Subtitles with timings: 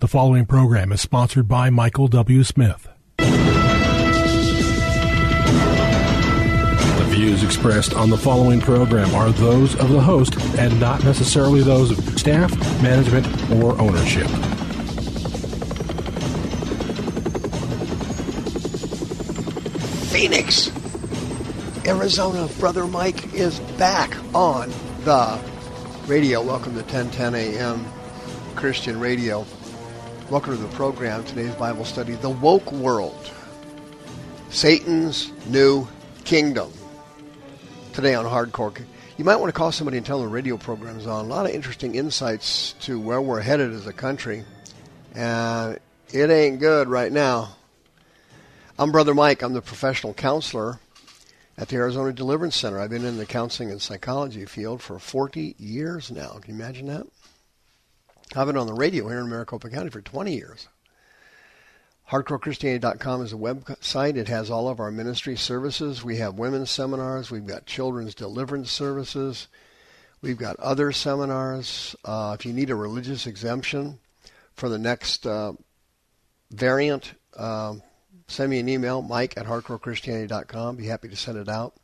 [0.00, 2.44] The following program is sponsored by Michael W.
[2.44, 2.88] Smith.
[3.16, 3.26] The
[7.08, 11.90] views expressed on the following program are those of the host and not necessarily those
[11.90, 14.28] of staff, management, or ownership.
[20.12, 20.70] Phoenix,
[21.88, 22.46] Arizona.
[22.60, 25.40] Brother Mike is back on the
[26.06, 26.40] radio.
[26.40, 27.84] Welcome to 1010 a.m.
[28.54, 29.44] Christian Radio.
[30.30, 31.24] Welcome to the program.
[31.24, 33.32] Today's Bible study, The Woke World,
[34.50, 35.88] Satan's New
[36.24, 36.70] Kingdom.
[37.94, 38.78] Today on Hardcore.
[39.16, 41.24] You might want to call somebody and tell them the radio program's on.
[41.24, 44.44] A lot of interesting insights to where we're headed as a country.
[45.14, 45.78] And
[46.12, 47.56] it ain't good right now.
[48.78, 49.40] I'm Brother Mike.
[49.40, 50.78] I'm the professional counselor
[51.56, 52.78] at the Arizona Deliverance Center.
[52.78, 56.38] I've been in the counseling and psychology field for 40 years now.
[56.42, 57.06] Can you imagine that?
[58.36, 60.68] I've been on the radio here in Maricopa County for 20 years.
[62.10, 64.16] HardcoreChristianity.com is a website.
[64.16, 66.04] It has all of our ministry services.
[66.04, 67.30] We have women's seminars.
[67.30, 69.48] We've got children's deliverance services.
[70.20, 71.96] We've got other seminars.
[72.04, 73.98] Uh, if you need a religious exemption
[74.54, 75.52] for the next uh,
[76.50, 77.76] variant, uh,
[78.26, 80.76] send me an email, mike at hardcorechristianity.com.
[80.76, 81.74] Be happy to send it out.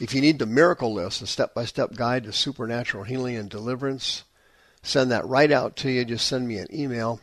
[0.00, 4.24] If you need the miracle list, a step-by-step guide to supernatural healing and deliverance,
[4.82, 6.04] send that right out to you.
[6.04, 7.20] Just send me an email.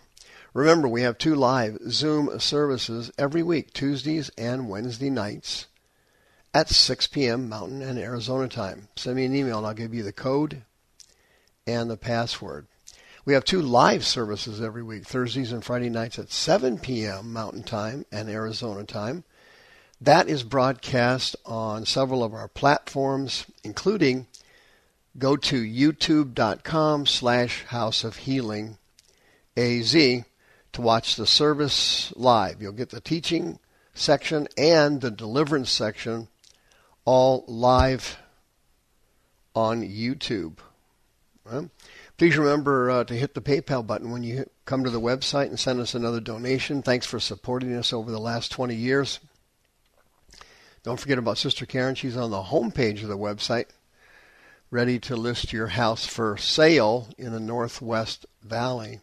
[0.53, 5.67] Remember, we have two live Zoom services every week, Tuesdays and Wednesday nights
[6.53, 7.47] at 6 p.m.
[7.47, 8.87] Mountain and Arizona time.
[8.95, 10.63] Send me an email and I'll give you the code
[11.67, 12.67] and the password.
[13.25, 17.31] We have two live services every week, Thursdays and Friday nights at 7 p.m.
[17.31, 19.23] Mountain Time and Arizona Time.
[20.01, 24.25] That is broadcast on several of our platforms, including
[25.17, 28.77] go to youtube.com slash house of healing
[29.57, 29.93] az
[30.71, 32.61] to watch the service live.
[32.61, 33.59] You'll get the teaching
[33.93, 36.27] section and the deliverance section
[37.05, 38.17] all live
[39.55, 40.57] on YouTube.
[41.43, 41.69] Right?
[42.17, 45.59] Please remember uh, to hit the PayPal button when you come to the website and
[45.59, 46.81] send us another donation.
[46.81, 49.19] Thanks for supporting us over the last 20 years.
[50.83, 51.95] Don't forget about Sister Karen.
[51.95, 53.65] She's on the homepage of the website,
[54.71, 58.99] ready to list your house for sale in the Northwest Valley.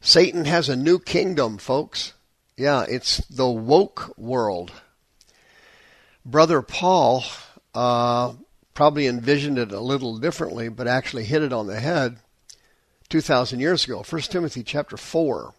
[0.00, 2.14] Satan has a new kingdom, folks.
[2.56, 4.72] Yeah, it's the woke world.
[6.24, 7.24] Brother Paul
[7.74, 8.32] uh,
[8.74, 12.18] probably envisioned it a little differently, but actually hit it on the head
[13.10, 14.02] 2,000 years ago.
[14.08, 15.52] 1 Timothy chapter 4.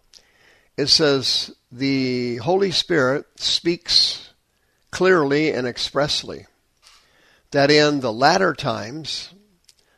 [0.76, 4.30] It says, The Holy Spirit speaks
[4.90, 6.46] clearly and expressly
[7.54, 9.32] that in the latter times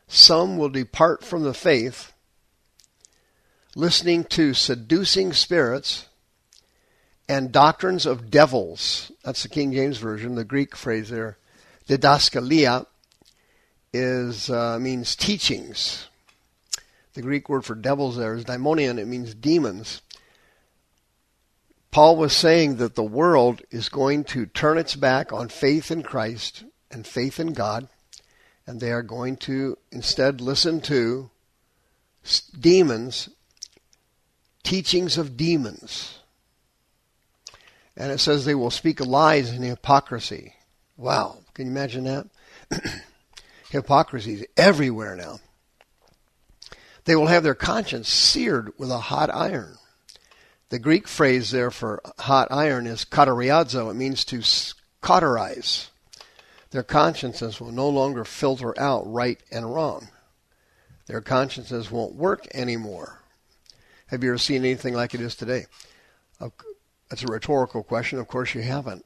[0.07, 2.13] some will depart from the faith,
[3.75, 6.05] listening to seducing spirits
[7.27, 9.11] and doctrines of devils.
[9.23, 11.39] That's the King James Version, the Greek phrase there.
[11.89, 12.85] Didaskalia
[13.91, 16.09] is uh, means teachings.
[17.15, 18.99] The Greek word for devils there is daimonion.
[18.99, 20.03] It means demons.
[21.89, 26.03] Paul was saying that the world is going to turn its back on faith in
[26.03, 27.87] Christ and faith in God,
[28.65, 31.29] and they are going to instead listen to
[32.59, 33.29] demons,
[34.63, 36.19] teachings of demons.
[37.95, 40.53] And it says they will speak lies and hypocrisy.
[40.97, 42.27] Wow, can you imagine that?
[43.69, 45.39] Hypocrisy is everywhere now.
[47.05, 49.77] They will have their conscience seared with a hot iron.
[50.69, 53.89] The Greek phrase there for hot iron is kateriazo.
[53.89, 54.41] It means to
[55.01, 55.89] cauterize.
[56.71, 60.09] Their consciences will no longer filter out right and wrong.
[61.05, 63.23] Their consciences won't work anymore.
[64.07, 65.65] Have you ever seen anything like it is today?
[66.39, 68.19] That's a rhetorical question.
[68.19, 69.05] Of course you haven't.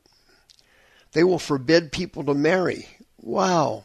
[1.12, 2.88] They will forbid people to marry.
[3.20, 3.84] Wow.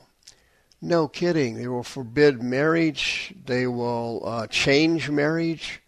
[0.80, 1.56] No kidding.
[1.56, 3.34] They will forbid marriage.
[3.44, 5.82] They will uh, change marriage.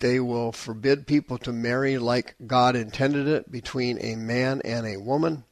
[0.00, 4.96] They will forbid people to marry like God intended it between a man and a
[4.96, 5.44] woman.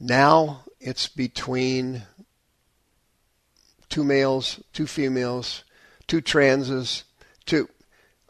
[0.00, 2.02] Now it's between
[3.88, 5.64] two males, two females,
[6.06, 7.04] two transes,
[7.46, 7.68] two.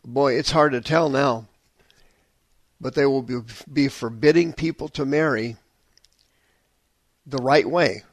[0.04, 1.46] boy, it's hard to tell now.
[2.80, 5.56] But they will be, be forbidding people to marry
[7.26, 8.04] the right way.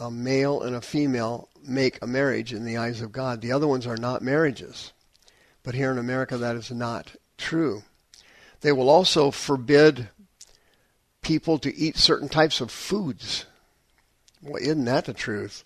[0.00, 3.40] A male and a female make a marriage in the eyes of God.
[3.40, 4.92] The other ones are not marriages.
[5.62, 7.82] But here in America, that is not true.
[8.62, 10.08] They will also forbid
[11.30, 13.46] people to eat certain types of foods.
[14.42, 15.62] Well, isn't that the truth?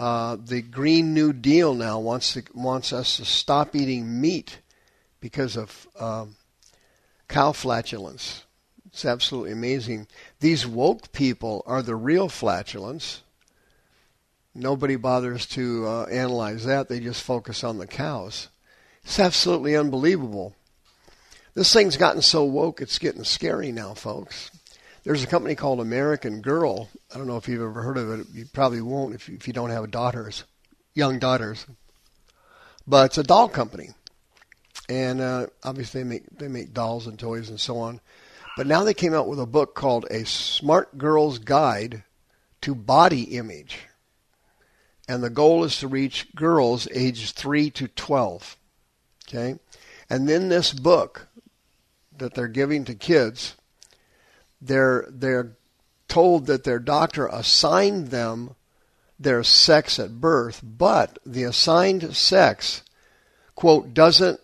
[0.00, 4.58] Uh, the Green New Deal now wants to, wants us to stop eating meat
[5.20, 6.34] because of um,
[7.28, 8.42] cow flatulence.
[8.86, 10.08] It's absolutely amazing.
[10.40, 13.22] These woke people are the real flatulence.
[14.56, 16.88] Nobody bothers to uh, analyze that.
[16.88, 18.48] They just focus on the cows.
[19.04, 20.56] It's absolutely unbelievable.
[21.54, 24.50] This thing's gotten so woke, it's getting scary now, folks.
[25.06, 26.88] There's a company called American Girl.
[27.14, 28.26] I don't know if you've ever heard of it.
[28.32, 30.42] You probably won't if you, if you don't have daughters,
[30.94, 31.64] young daughters.
[32.88, 33.90] But it's a doll company,
[34.88, 38.00] and uh, obviously they make they make dolls and toys and so on.
[38.56, 42.02] But now they came out with a book called A Smart Girl's Guide
[42.62, 43.86] to Body Image,
[45.08, 48.56] and the goal is to reach girls aged three to twelve.
[49.28, 49.60] Okay,
[50.10, 51.28] and then this book
[52.18, 53.54] that they're giving to kids
[54.60, 55.56] they're they're
[56.08, 58.54] told that their doctor assigned them
[59.18, 62.82] their sex at birth, but the assigned sex
[63.54, 64.40] quote doesn't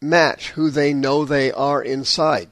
[0.00, 2.50] match who they know they are inside.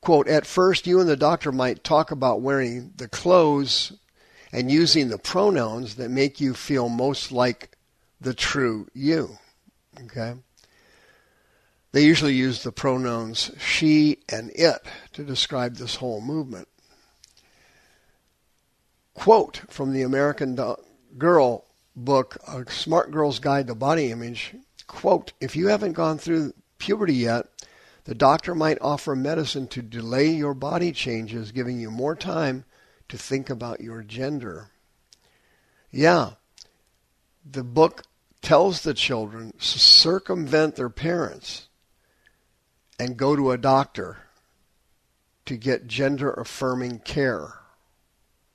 [0.00, 3.92] Quote, at first you and the doctor might talk about wearing the clothes
[4.52, 7.76] and using the pronouns that make you feel most like
[8.20, 9.38] the true you.
[10.04, 10.34] Okay?
[11.92, 16.68] They usually use the pronouns she and it to describe this whole movement.
[19.14, 20.58] Quote from the American
[21.16, 21.64] Girl
[21.96, 24.54] book, A Smart Girl's Guide to Body Image.
[24.86, 27.46] Quote, if you haven't gone through puberty yet,
[28.04, 32.64] the doctor might offer medicine to delay your body changes, giving you more time
[33.08, 34.70] to think about your gender.
[35.90, 36.32] Yeah,
[37.44, 38.04] the book
[38.40, 41.67] tells the children to circumvent their parents
[42.98, 44.18] and go to a doctor
[45.46, 47.54] to get gender affirming care.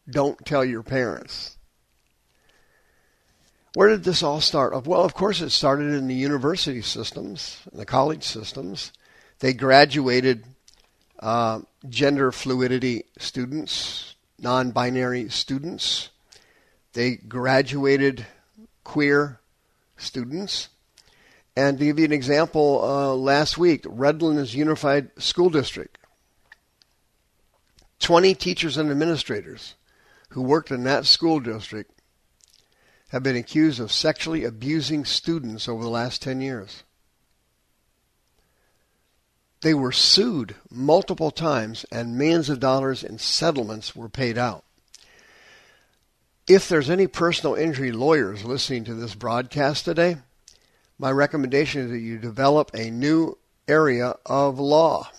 [0.09, 1.57] Don't tell your parents.
[3.73, 4.85] Where did this all start?
[4.85, 8.91] Well, of course, it started in the university systems, the college systems.
[9.39, 10.45] They graduated
[11.19, 16.09] uh, gender fluidity students, non binary students.
[16.93, 18.27] They graduated
[18.83, 19.39] queer
[19.97, 20.69] students.
[21.55, 25.97] And to give you an example, uh, last week, Redlands Unified School District,
[27.99, 29.75] 20 teachers and administrators
[30.29, 31.91] who worked in that school district
[33.09, 36.83] have been accused of sexually abusing students over the last 10 years.
[39.61, 44.65] They were sued multiple times and millions of dollars in settlements were paid out.
[46.47, 50.17] If there's any personal injury lawyers listening to this broadcast today,
[50.97, 53.37] my recommendation is that you develop a new
[53.67, 55.09] area of law.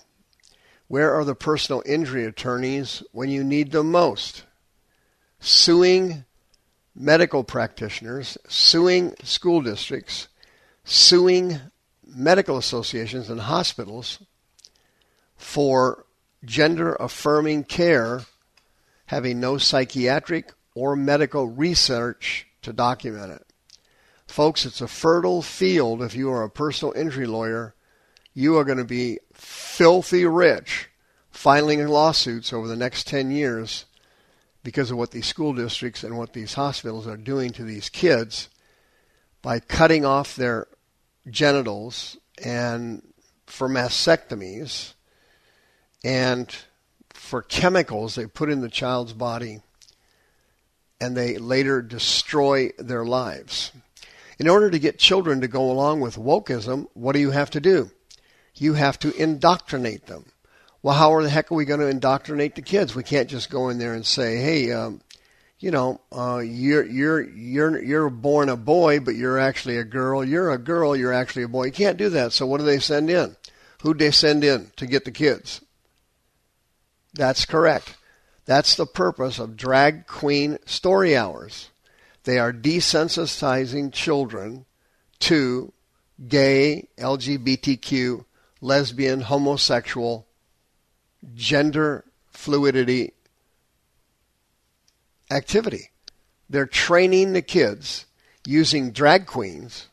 [0.89, 4.45] Where are the personal injury attorneys when you need them most?
[5.41, 6.25] Suing
[6.95, 10.29] medical practitioners, suing school districts,
[10.85, 11.61] suing
[12.07, 14.23] medical associations and hospitals
[15.37, 16.07] for
[16.45, 18.23] gender affirming care
[19.07, 23.47] having no psychiatric or medical research to document it.
[24.27, 27.75] Folks, it's a fertile field if you are a personal injury lawyer.
[28.33, 30.89] You are going to be filthy rich
[31.31, 33.85] filing lawsuits over the next 10 years
[34.63, 38.49] because of what these school districts and what these hospitals are doing to these kids
[39.43, 40.67] by cutting off their
[41.29, 43.03] genitals and
[43.47, 44.95] for mastectomies
[46.03, 46.55] and
[47.11, 49.61] for chemicals they put in the child's body
[51.01, 53.73] and they later destroy their lives.
[54.39, 57.61] In order to get children to go along with wokeism, what do you have to
[57.61, 57.91] do?
[58.55, 60.27] You have to indoctrinate them.
[60.83, 62.95] Well, how the heck are we going to indoctrinate the kids?
[62.95, 65.01] We can't just go in there and say, "Hey, um,
[65.59, 70.23] you know, uh, you're you're you're you're born a boy, but you're actually a girl.
[70.23, 72.33] You're a girl, you're actually a boy." You can't do that.
[72.33, 73.35] So what do they send in?
[73.83, 75.63] Who do they send in to get the kids?
[77.15, 77.97] That's correct.
[78.45, 81.71] That's the purpose of drag queen story hours.
[82.25, 84.65] They are desensitizing children
[85.21, 85.73] to
[86.27, 88.25] gay, LGBTQ,
[88.61, 90.27] lesbian, homosexual,
[91.35, 93.13] gender fluidity
[95.31, 95.91] activity.
[96.49, 98.07] They're training the kids
[98.47, 99.89] using drag queens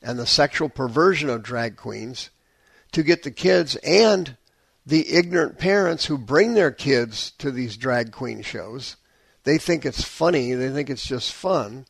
[0.00, 2.30] and the sexual perversion of drag queens
[2.92, 4.36] to get the kids and
[4.84, 8.96] the ignorant parents who bring their kids to these drag queen shows.
[9.44, 11.86] They think it's funny, they think it's just fun,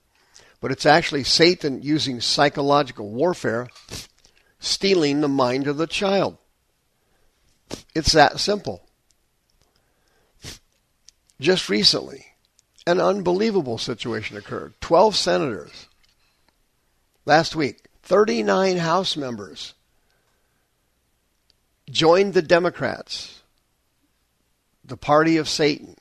[0.61, 3.69] but it's actually Satan using psychological warfare,
[4.59, 6.39] stealing the mind of the child.
[7.95, 8.87] It's that simple.
[11.41, 12.27] Just recently,
[12.87, 14.75] an unbelievable situation occurred.
[14.81, 15.89] 12 senators
[17.27, 19.75] last week, 39 House members
[21.91, 23.43] joined the Democrats,
[24.85, 25.97] the party of Satan,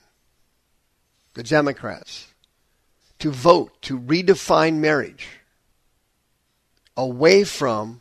[1.41, 2.27] the Democrats,
[3.17, 5.27] to vote to redefine marriage
[6.95, 8.00] away from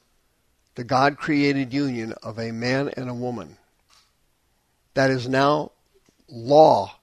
[0.74, 3.56] the God created union of a man and a woman.
[4.92, 5.72] That is now
[6.28, 6.96] law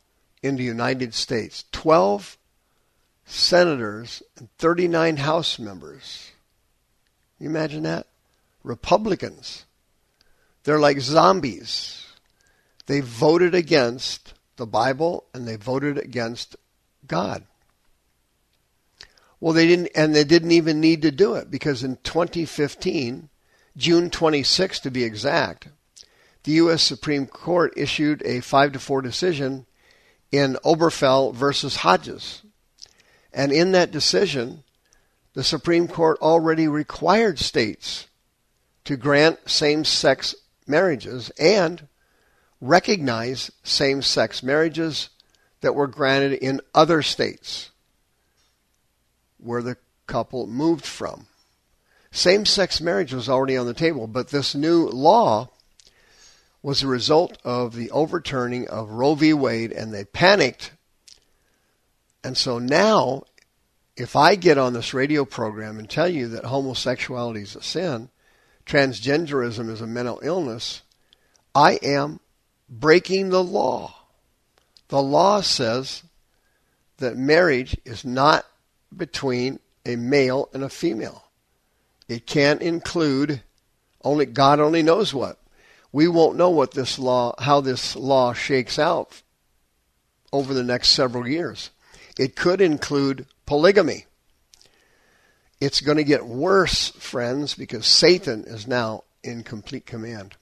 [0.44, 1.66] in the United States.
[1.72, 2.38] 12
[3.26, 6.34] senators and 39 House members.
[7.40, 8.06] You imagine that?
[8.62, 9.66] Republicans.
[10.66, 12.06] They're like zombies.
[12.86, 16.56] They voted against the Bible and they voted against
[17.08, 17.44] God.
[19.40, 23.30] Well, they didn't, and they didn't even need to do it because in 2015,
[23.78, 25.70] June 26 to be exact,
[26.44, 26.82] the U.S.
[26.82, 29.66] Supreme Court issued a 5 to 4 decision
[30.32, 32.42] in Obergefell versus Hodges.
[33.32, 34.64] And in that decision,
[35.34, 38.08] the Supreme Court already required states
[38.86, 40.34] to grant same sex
[40.66, 41.88] marriages and
[42.62, 45.10] recognize same sex marriages
[45.62, 47.72] that were granted in other states
[49.38, 51.28] where the couple moved from.
[52.12, 55.50] Same sex marriage was already on the table, but this new law
[56.64, 59.34] was a result of the overturning of Roe v.
[59.34, 60.72] Wade, and they panicked.
[62.24, 63.24] And so now,
[63.96, 68.10] if I get on this radio program and tell you that homosexuality is a sin,
[68.66, 70.82] transgenderism is a mental illness,
[71.54, 72.20] I am
[72.70, 73.94] breaking the law.
[74.90, 76.04] The law says
[76.98, 78.46] that marriage is not
[78.96, 81.24] between a male and a female.
[82.08, 83.42] It can't include
[84.04, 85.40] only God only knows what
[85.92, 89.22] we won't know what this law, how this law shakes out
[90.32, 91.72] over the next several years.
[92.20, 94.06] It could include polygamy.
[95.60, 100.36] It's going to get worse, friends, because Satan is now in complete command.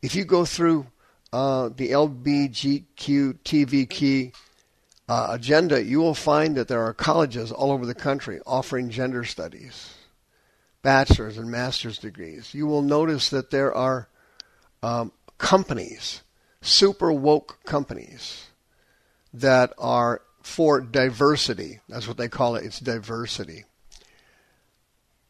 [0.00, 0.86] If you go through
[1.32, 3.38] uh, the LBGQ
[5.08, 9.24] uh, agenda, you will find that there are colleges all over the country offering gender
[9.24, 9.94] studies,
[10.82, 12.54] bachelor's and master's degrees.
[12.54, 14.08] You will notice that there are
[14.82, 16.22] um, companies,
[16.60, 18.46] super woke companies
[19.32, 21.80] that are for diversity.
[21.88, 22.64] That's what they call it.
[22.64, 23.64] It's diversity.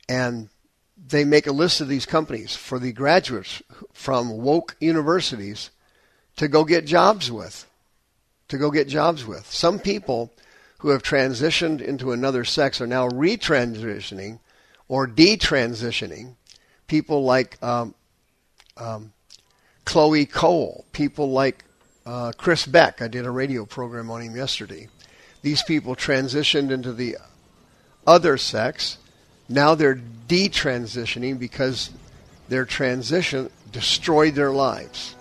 [0.09, 0.49] And
[0.97, 5.71] they make a list of these companies for the graduates from woke universities
[6.37, 7.67] to go get jobs with.
[8.49, 9.51] To go get jobs with.
[9.51, 10.33] Some people
[10.79, 14.41] who have transitioned into another sex are now retransitioning
[14.89, 16.35] or detransitioning.
[16.87, 17.95] People like um,
[18.77, 19.13] um,
[19.85, 21.65] Chloe Cole, people like
[22.05, 23.01] uh, Chris Beck.
[23.01, 24.89] I did a radio program on him yesterday.
[25.43, 27.17] These people transitioned into the
[28.07, 28.99] other sex.
[29.49, 31.91] Now they're detransitioning because
[32.49, 35.15] their transition destroyed their lives.